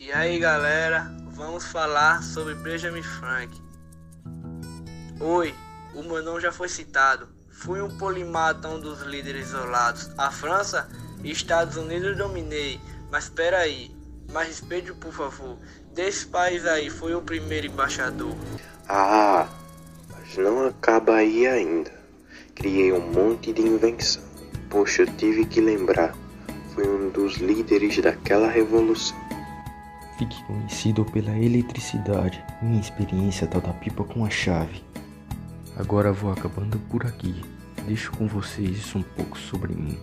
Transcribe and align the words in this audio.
E 0.00 0.12
aí 0.12 0.38
galera, 0.38 1.12
vamos 1.32 1.64
falar 1.64 2.22
sobre 2.22 2.54
Benjamin 2.54 3.02
Franklin. 3.02 3.60
Oi, 5.18 5.52
o 5.92 6.04
meu 6.04 6.22
nome 6.22 6.40
já 6.40 6.52
foi 6.52 6.68
citado. 6.68 7.26
Fui 7.50 7.82
um 7.82 7.98
polimata, 7.98 8.68
um 8.68 8.78
dos 8.78 9.02
líderes 9.02 9.48
isolados. 9.48 10.12
A 10.16 10.30
França 10.30 10.88
e 11.24 11.32
Estados 11.32 11.76
Unidos 11.76 12.16
dominei. 12.16 12.80
Mas 13.10 13.24
espera 13.24 13.58
aí, 13.58 13.90
mais 14.32 14.46
respeito 14.46 14.94
por 14.94 15.12
favor. 15.12 15.58
Desse 15.92 16.26
país 16.26 16.64
aí 16.64 16.88
foi 16.88 17.16
o 17.16 17.20
primeiro 17.20 17.66
embaixador. 17.66 18.36
Ah, 18.88 19.48
mas 20.12 20.36
não 20.36 20.68
acaba 20.68 21.16
aí 21.16 21.44
ainda. 21.44 21.90
Criei 22.54 22.92
um 22.92 23.00
monte 23.00 23.52
de 23.52 23.62
invenção. 23.62 24.22
Poxa, 24.70 25.02
eu 25.02 25.16
tive 25.16 25.44
que 25.44 25.60
lembrar. 25.60 26.14
Fui 26.72 26.86
um 26.86 27.10
dos 27.10 27.38
líderes 27.38 27.98
daquela 27.98 28.48
revolução. 28.48 29.27
Fique 30.18 30.42
conhecido 30.44 31.04
pela 31.04 31.38
eletricidade. 31.38 32.44
Minha 32.60 32.80
experiência 32.80 33.46
tal 33.46 33.60
da 33.60 33.72
pipa 33.72 34.02
com 34.02 34.24
a 34.24 34.30
chave. 34.30 34.82
Agora 35.76 36.12
vou 36.12 36.32
acabando 36.32 36.76
por 36.90 37.06
aqui. 37.06 37.44
Deixo 37.86 38.10
com 38.10 38.26
vocês 38.26 38.94
um 38.96 39.02
pouco 39.02 39.38
sobre 39.38 39.74
mim. 39.74 39.96